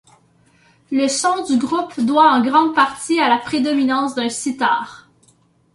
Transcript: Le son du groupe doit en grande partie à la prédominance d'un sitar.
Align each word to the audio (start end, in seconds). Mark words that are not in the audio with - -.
Le 0.91 1.07
son 1.07 1.43
du 1.45 1.59
groupe 1.59 1.99
doit 1.99 2.31
en 2.33 2.41
grande 2.41 2.73
partie 2.73 3.19
à 3.19 3.29
la 3.29 3.37
prédominance 3.37 4.15
d'un 4.15 4.29
sitar. 4.29 5.07